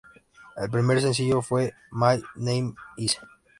[0.57, 3.19] El primer sencillo fue "My Name Is".